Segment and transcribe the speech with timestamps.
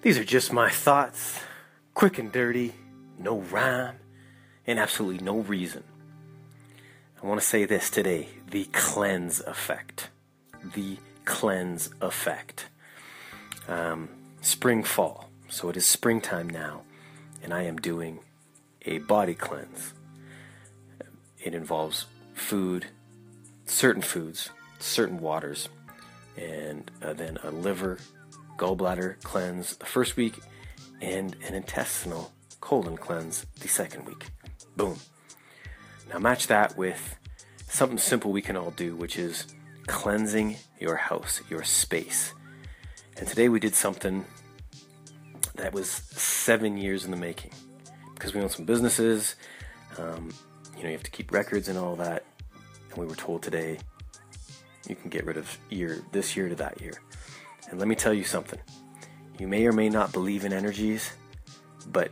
[0.00, 1.40] These are just my thoughts,
[1.92, 2.72] quick and dirty,
[3.18, 3.96] no rhyme,
[4.64, 5.82] and absolutely no reason.
[7.20, 10.10] I want to say this today the cleanse effect.
[10.74, 12.68] The cleanse effect.
[13.66, 14.08] Um,
[14.40, 15.30] spring, fall.
[15.48, 16.82] So it is springtime now,
[17.42, 18.20] and I am doing
[18.86, 19.94] a body cleanse.
[21.42, 22.86] It involves food,
[23.66, 25.68] certain foods, certain waters,
[26.36, 27.98] and uh, then a liver,
[28.58, 30.38] gallbladder cleanse the first week,
[31.00, 34.26] and an intestinal colon cleanse the second week.
[34.76, 34.98] Boom.
[36.10, 37.16] Now match that with
[37.68, 39.46] something simple we can all do, which is
[39.86, 42.34] cleansing your house, your space.
[43.16, 44.24] And today we did something
[45.54, 47.52] that was seven years in the making
[48.14, 49.36] because we own some businesses.
[49.98, 50.32] Um,
[50.76, 52.24] you know, you have to keep records and all that.
[52.90, 53.78] And we were told today
[54.88, 56.94] you can get rid of year this year to that year.
[57.70, 58.58] And let me tell you something.
[59.38, 61.12] You may or may not believe in energies,
[61.86, 62.10] but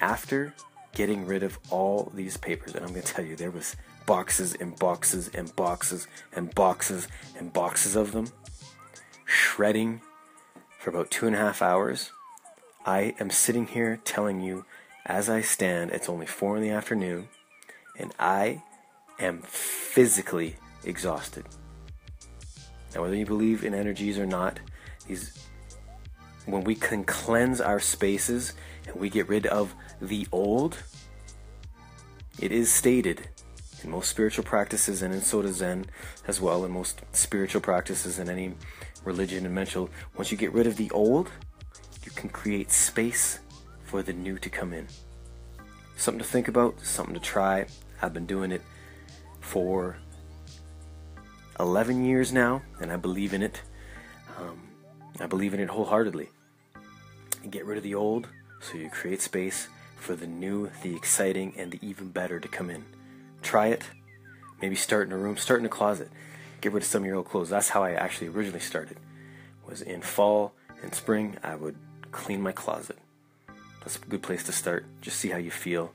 [0.00, 0.54] after
[0.94, 3.76] getting rid of all these papers, and I'm going to tell you, there was
[4.06, 8.28] boxes and boxes and boxes and boxes and boxes of them,
[9.24, 10.00] shredding
[10.78, 12.12] for about two and a half hours.
[12.84, 14.64] I am sitting here telling you,
[15.04, 17.28] as I stand, it's only four in the afternoon,
[17.98, 18.62] and I
[19.18, 21.46] am physically exhausted.
[22.94, 24.60] Now, whether you believe in energies or not,
[25.06, 25.46] these
[26.46, 28.54] when we can cleanse our spaces
[28.86, 30.78] and we get rid of the old,
[32.38, 33.28] it is stated
[33.82, 35.86] in most spiritual practices and in Soto Zen
[36.26, 38.54] as well, in most spiritual practices in any
[39.04, 41.30] religion and mental, once you get rid of the old,
[42.04, 43.40] you can create space
[43.84, 44.86] for the new to come in.
[45.96, 47.66] Something to think about, something to try.
[48.02, 48.62] I've been doing it
[49.40, 49.96] for
[51.58, 53.62] 11 years now, and I believe in it.
[54.38, 54.60] Um,
[55.20, 56.30] I believe in it wholeheartedly.
[57.48, 58.28] Get rid of the old
[58.60, 62.70] so you create space for the new, the exciting, and the even better to come
[62.70, 62.84] in.
[63.42, 63.84] Try it.
[64.60, 66.10] Maybe start in a room, start in a closet.
[66.60, 67.50] Get rid of some of your old clothes.
[67.50, 68.98] That's how I actually originally started.
[69.68, 71.76] Was in fall and spring, I would
[72.12, 72.98] clean my closet.
[73.80, 74.86] That's a good place to start.
[75.00, 75.92] Just see how you feel.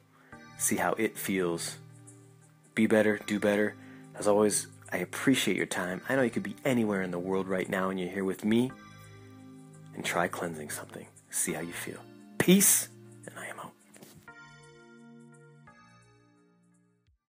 [0.58, 1.78] See how it feels.
[2.76, 3.76] Be better, do better.
[4.16, 6.02] As always, I appreciate your time.
[6.08, 8.46] I know you could be anywhere in the world right now and you're here with
[8.46, 8.72] me.
[9.96, 11.08] And try cleansing something.
[11.30, 12.00] See how you feel.
[12.38, 12.90] Peace.